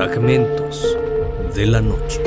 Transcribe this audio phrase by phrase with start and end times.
[0.00, 0.96] Fragmentos
[1.54, 2.22] de la noche.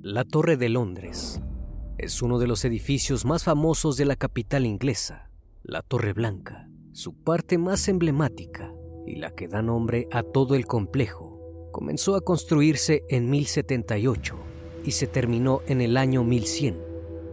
[0.00, 1.40] La Torre de Londres
[1.98, 5.28] es uno de los edificios más famosos de la capital inglesa,
[5.64, 6.67] la Torre Blanca,
[6.98, 8.74] su parte más emblemática
[9.06, 11.68] y la que da nombre a todo el complejo.
[11.70, 14.34] Comenzó a construirse en 1078
[14.84, 16.76] y se terminó en el año 1100.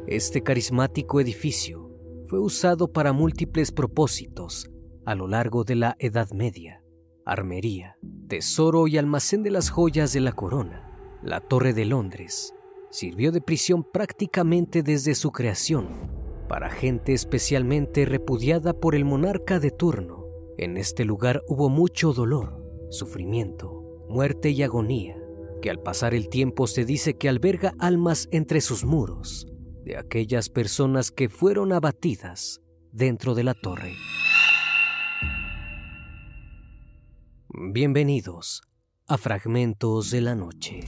[0.05, 1.89] Este carismático edificio
[2.27, 4.69] fue usado para múltiples propósitos
[5.03, 6.83] a lo largo de la Edad Media.
[7.25, 11.19] Armería, tesoro y almacén de las joyas de la corona.
[11.23, 12.53] La Torre de Londres
[12.91, 19.72] sirvió de prisión prácticamente desde su creación para gente especialmente repudiada por el monarca de
[19.72, 20.26] turno.
[20.58, 25.17] En este lugar hubo mucho dolor, sufrimiento, muerte y agonía,
[25.61, 29.47] que al pasar el tiempo se dice que alberga almas entre sus muros
[29.84, 33.94] de aquellas personas que fueron abatidas dentro de la torre.
[37.50, 38.64] Bienvenidos
[39.08, 40.81] a Fragmentos de la Noche.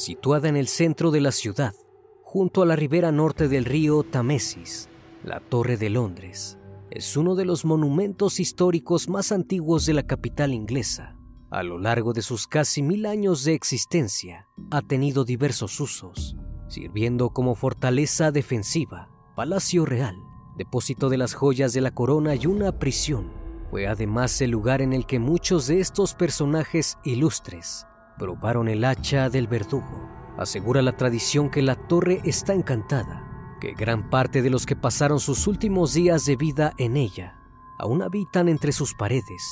[0.00, 1.74] Situada en el centro de la ciudad,
[2.22, 4.88] junto a la ribera norte del río Támesis,
[5.22, 6.56] la Torre de Londres
[6.90, 11.16] es uno de los monumentos históricos más antiguos de la capital inglesa.
[11.50, 17.30] A lo largo de sus casi mil años de existencia, ha tenido diversos usos, sirviendo
[17.30, 20.16] como fortaleza defensiva, palacio real,
[20.56, 23.30] depósito de las joyas de la corona y una prisión.
[23.70, 27.86] Fue además el lugar en el que muchos de estos personajes ilustres
[28.20, 30.06] probaron el hacha del verdugo.
[30.36, 35.20] Asegura la tradición que la torre está encantada, que gran parte de los que pasaron
[35.20, 37.38] sus últimos días de vida en ella
[37.78, 39.42] aún habitan entre sus paredes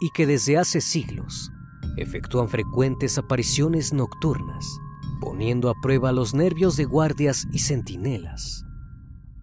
[0.00, 1.52] y que desde hace siglos
[1.96, 4.66] efectúan frecuentes apariciones nocturnas,
[5.20, 8.64] poniendo a prueba los nervios de guardias y centinelas.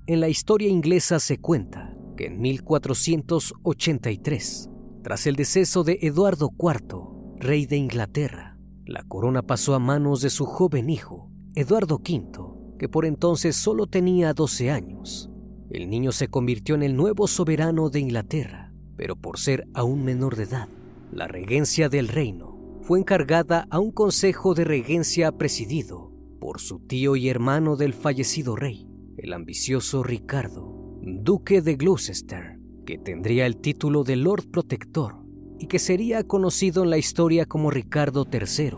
[0.07, 4.69] En la historia inglesa se cuenta que en 1483,
[5.03, 8.52] tras el deceso de Eduardo IV, rey de Inglaterra,
[8.93, 13.87] la corona pasó a manos de su joven hijo, Eduardo V, que por entonces solo
[13.87, 15.31] tenía 12 años.
[15.71, 20.35] El niño se convirtió en el nuevo soberano de Inglaterra, pero por ser aún menor
[20.35, 20.69] de edad,
[21.11, 27.15] la regencia del reino fue encargada a un consejo de regencia presidido por su tío
[27.15, 28.87] y hermano del fallecido rey,
[29.17, 35.22] el ambicioso Ricardo, duque de Gloucester, que tendría el título de Lord Protector
[35.63, 38.73] y que sería conocido en la historia como Ricardo III.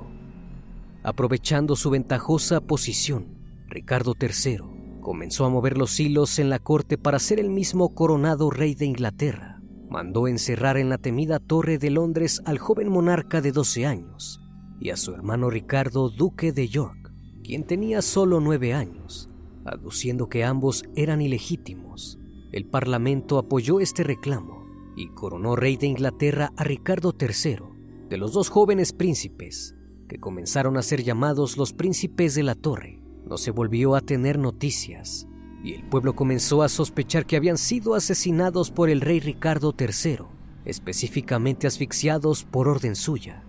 [1.02, 7.18] Aprovechando su ventajosa posición, Ricardo III comenzó a mover los hilos en la corte para
[7.18, 9.60] ser el mismo coronado rey de Inglaterra.
[9.90, 14.40] Mandó encerrar en la temida Torre de Londres al joven monarca de 12 años
[14.80, 17.12] y a su hermano Ricardo, duque de York,
[17.44, 19.28] quien tenía solo nueve años,
[19.66, 22.20] aduciendo que ambos eran ilegítimos.
[22.52, 24.65] El Parlamento apoyó este reclamo
[24.96, 27.58] y coronó rey de Inglaterra a Ricardo III,
[28.10, 29.76] de los dos jóvenes príncipes,
[30.08, 33.02] que comenzaron a ser llamados los príncipes de la torre.
[33.26, 35.28] No se volvió a tener noticias,
[35.64, 40.26] y el pueblo comenzó a sospechar que habían sido asesinados por el rey Ricardo III,
[40.64, 43.44] específicamente asfixiados por orden suya.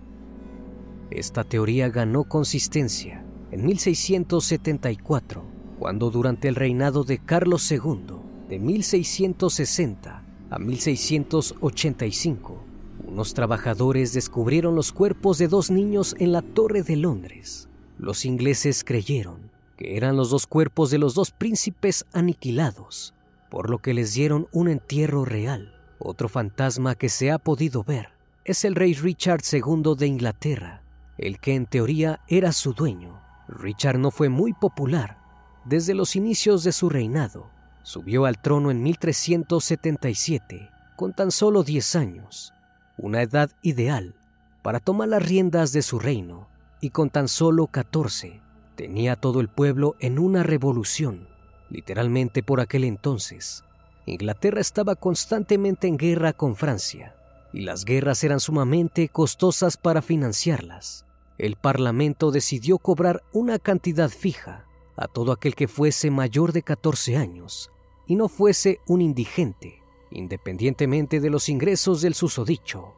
[1.11, 5.45] Esta teoría ganó consistencia en 1674,
[5.79, 8.17] cuando durante el reinado de Carlos II,
[8.49, 12.63] de 1660 a 1685,
[13.07, 17.69] unos trabajadores descubrieron los cuerpos de dos niños en la Torre de Londres.
[17.99, 23.15] Los ingleses creyeron que eran los dos cuerpos de los dos príncipes aniquilados,
[23.51, 25.75] por lo que les dieron un entierro real.
[25.99, 28.11] Otro fantasma que se ha podido ver
[28.45, 30.83] es el rey Richard II de Inglaterra,
[31.19, 33.21] el que en teoría era su dueño.
[33.49, 35.19] Richard no fue muy popular
[35.65, 37.51] desde los inicios de su reinado,
[37.87, 42.53] Subió al trono en 1377, con tan solo 10 años,
[42.99, 44.17] una edad ideal
[44.63, 46.49] para tomar las riendas de su reino,
[46.81, 48.43] y con tan solo 14
[48.75, 51.29] tenía todo el pueblo en una revolución.
[51.71, 53.63] Literalmente por aquel entonces,
[54.05, 57.15] Inglaterra estaba constantemente en guerra con Francia,
[57.53, 61.07] y las guerras eran sumamente costosas para financiarlas.
[61.39, 64.65] El Parlamento decidió cobrar una cantidad fija
[64.97, 67.71] a todo aquel que fuese mayor de 14 años
[68.07, 72.95] y no fuese un indigente, independientemente de los ingresos del susodicho.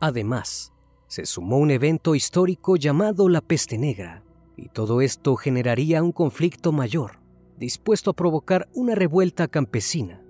[0.00, 0.72] Además,
[1.06, 4.22] se sumó un evento histórico llamado la peste negra,
[4.56, 7.18] y todo esto generaría un conflicto mayor.
[7.58, 10.22] dispuesto a provocar una revuelta campesina.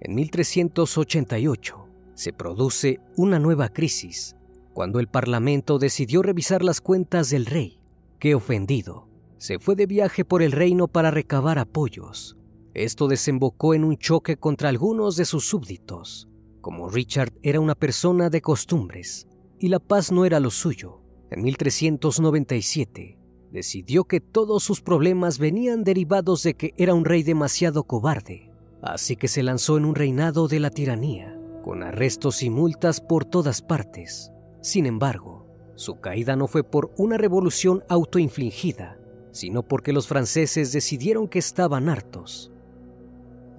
[0.00, 4.36] En 1388 se produce una nueva crisis
[4.74, 7.78] cuando el Parlamento decidió revisar las cuentas del rey,
[8.18, 12.36] que ofendido, se fue de viaje por el reino para recabar apoyos.
[12.74, 16.28] Esto desembocó en un choque contra algunos de sus súbditos.
[16.60, 19.26] Como Richard era una persona de costumbres
[19.58, 23.18] y la paz no era lo suyo, en 1397
[23.52, 29.14] decidió que todos sus problemas venían derivados de que era un rey demasiado cobarde, así
[29.14, 33.60] que se lanzó en un reinado de la tiranía, con arrestos y multas por todas
[33.60, 34.32] partes.
[34.62, 38.98] Sin embargo, su caída no fue por una revolución autoinfligida,
[39.32, 42.51] sino porque los franceses decidieron que estaban hartos.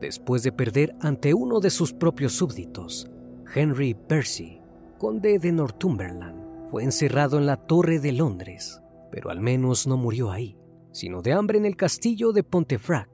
[0.03, 3.09] Después de perder ante uno de sus propios súbditos,
[3.55, 4.61] Henry Percy,
[4.97, 8.83] conde de Northumberland, fue encerrado en la Torre de Londres
[9.13, 10.57] pero al menos no murió ahí,
[10.91, 13.11] sino de hambre en el castillo de Pontefract.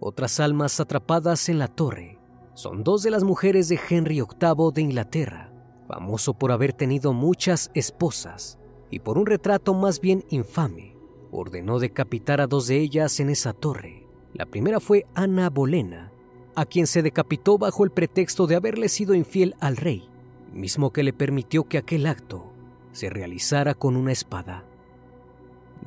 [0.00, 2.18] Otras almas atrapadas en la torre
[2.54, 5.52] son dos de las mujeres de Henry VIII de Inglaterra,
[5.86, 8.58] famoso por haber tenido muchas esposas
[8.90, 10.96] y por un retrato más bien infame.
[11.30, 14.06] Ordenó decapitar a dos de ellas en esa torre.
[14.32, 16.11] La primera fue Ana Bolena,
[16.54, 20.08] a quien se decapitó bajo el pretexto de haberle sido infiel al rey,
[20.52, 22.52] mismo que le permitió que aquel acto
[22.92, 24.64] se realizara con una espada.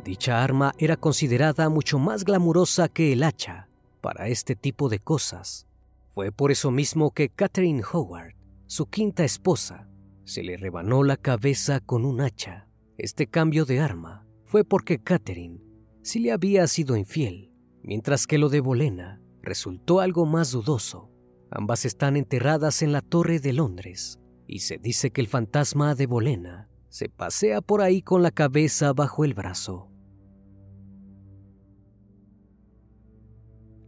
[0.04, 3.70] Dicha arma era considerada mucho más glamurosa que el hacha
[4.02, 5.68] para este tipo de cosas.
[6.10, 8.36] Fue por eso mismo que Catherine Howard,
[8.68, 9.88] su quinta esposa,
[10.24, 12.68] se le rebanó la cabeza con un hacha.
[12.98, 15.60] Este cambio de arma fue porque Catherine
[16.02, 17.52] sí le había sido infiel,
[17.84, 21.10] mientras que lo de Bolena resultó algo más dudoso.
[21.52, 26.06] Ambas están enterradas en la Torre de Londres y se dice que el fantasma de
[26.06, 29.90] Bolena se pasea por ahí con la cabeza bajo el brazo.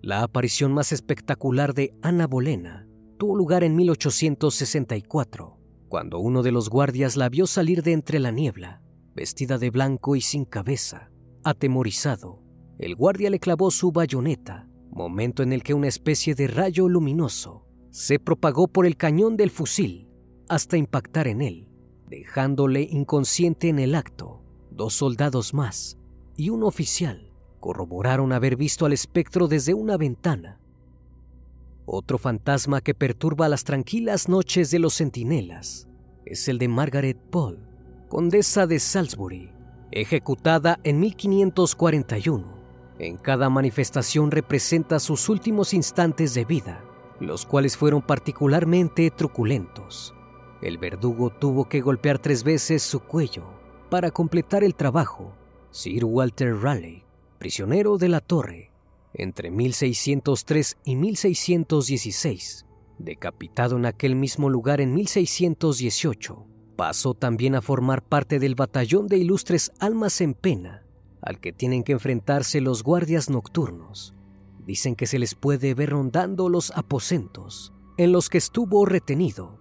[0.01, 2.88] La aparición más espectacular de Ana Bolena
[3.18, 5.57] tuvo lugar en 1864,
[5.89, 8.81] cuando uno de los guardias la vio salir de entre la niebla,
[9.15, 11.09] vestida de blanco y sin cabeza.
[11.44, 12.44] Atemorizado,
[12.77, 14.67] el guardia le clavó su bayoneta,
[14.98, 19.52] momento en el que una especie de rayo luminoso se propagó por el cañón del
[19.52, 20.10] fusil
[20.50, 21.68] hasta impactar en él
[22.10, 24.42] dejándole inconsciente en el acto.
[24.72, 25.98] Dos soldados más
[26.36, 30.60] y un oficial corroboraron haber visto al espectro desde una ventana.
[31.86, 35.88] Otro fantasma que perturba las tranquilas noches de los centinelas
[36.26, 37.60] es el de Margaret Paul,
[38.10, 39.52] condesa de Salisbury,
[39.92, 42.56] ejecutada en 1541.
[43.00, 46.84] En cada manifestación representa sus últimos instantes de vida,
[47.20, 50.16] los cuales fueron particularmente truculentos.
[50.62, 53.46] El verdugo tuvo que golpear tres veces su cuello
[53.90, 55.36] para completar el trabajo.
[55.70, 57.04] Sir Walter Raleigh,
[57.38, 58.72] prisionero de la torre,
[59.14, 62.66] entre 1603 y 1616,
[62.98, 66.46] decapitado en aquel mismo lugar en 1618,
[66.76, 70.87] pasó también a formar parte del batallón de ilustres almas en pena,
[71.28, 74.16] al que tienen que enfrentarse los guardias nocturnos.
[74.66, 79.58] Dicen que se les puede ver rondando los aposentos en los que estuvo retenido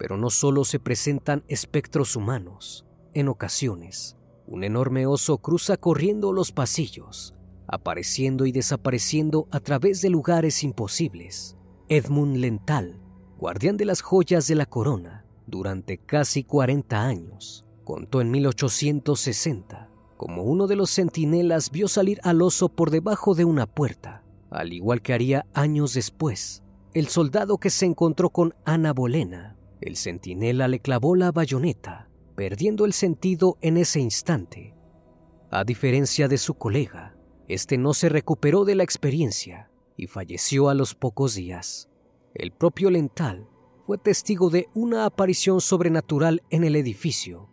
[0.00, 2.86] pero no solo se presentan espectros humanos.
[3.12, 7.34] En ocasiones, un enorme oso cruza corriendo los pasillos,
[7.66, 11.58] apareciendo y desapareciendo a través de lugares imposibles.
[11.90, 12.98] Edmund Lental,
[13.36, 19.89] guardián de las joyas de la corona, durante casi 40 años, contó en 1860
[20.20, 24.74] como uno de los centinelas vio salir al oso por debajo de una puerta, al
[24.74, 26.62] igual que haría años después
[26.92, 32.84] el soldado que se encontró con Ana Bolena el centinela le clavó la bayoneta, perdiendo
[32.84, 34.74] el sentido en ese instante.
[35.50, 37.16] A diferencia de su colega,
[37.48, 41.88] este no se recuperó de la experiencia y falleció a los pocos días.
[42.34, 43.48] El propio Lental
[43.86, 47.48] fue testigo de una aparición sobrenatural en el edificio.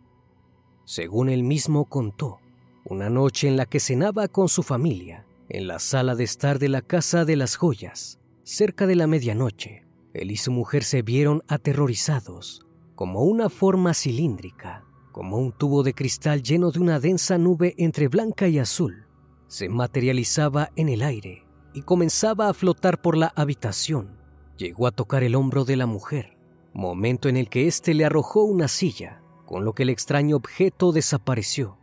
[0.84, 2.40] Según él mismo contó,
[2.88, 6.68] una noche en la que cenaba con su familia en la sala de estar de
[6.68, 11.42] la Casa de las Joyas, cerca de la medianoche, él y su mujer se vieron
[11.48, 17.74] aterrorizados, como una forma cilíndrica, como un tubo de cristal lleno de una densa nube
[17.78, 19.06] entre blanca y azul.
[19.48, 24.18] Se materializaba en el aire y comenzaba a flotar por la habitación.
[24.56, 26.36] Llegó a tocar el hombro de la mujer,
[26.74, 30.92] momento en el que éste le arrojó una silla, con lo que el extraño objeto
[30.92, 31.77] desapareció.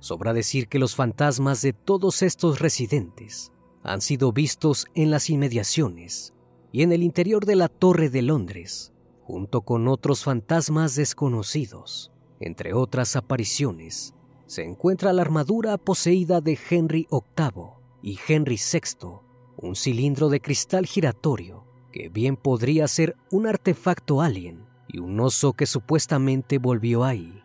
[0.00, 3.52] Sobra decir que los fantasmas de todos estos residentes
[3.82, 6.34] han sido vistos en las inmediaciones
[6.72, 8.92] y en el interior de la Torre de Londres,
[9.22, 12.12] junto con otros fantasmas desconocidos.
[12.40, 14.14] Entre otras apariciones,
[14.46, 17.64] se encuentra la armadura poseída de Henry VIII
[18.02, 19.20] y Henry VI
[19.62, 25.52] un cilindro de cristal giratorio que bien podría ser un artefacto alien y un oso
[25.52, 27.39] que supuestamente volvió ahí.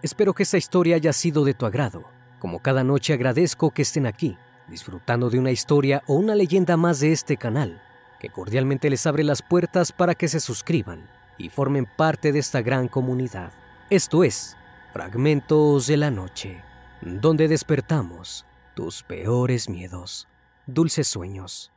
[0.00, 2.04] Espero que esta historia haya sido de tu agrado.
[2.38, 4.38] Como cada noche agradezco que estén aquí,
[4.68, 7.82] disfrutando de una historia o una leyenda más de este canal,
[8.20, 12.62] que cordialmente les abre las puertas para que se suscriban y formen parte de esta
[12.62, 13.50] gran comunidad.
[13.90, 14.56] Esto es
[14.92, 16.62] Fragmentos de la Noche,
[17.00, 20.28] donde despertamos tus peores miedos.
[20.66, 21.72] Dulces sueños.